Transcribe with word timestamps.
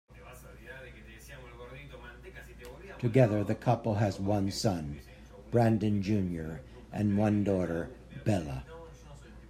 Together 2.97 3.43
the 3.43 3.53
couple 3.53 3.93
has 3.93 4.19
one 4.19 4.49
son, 4.49 4.99
Brandon 5.51 6.01
Junior 6.01 6.61
and 6.91 7.15
one 7.19 7.43
daughter, 7.43 7.87
Bella. 8.25 8.63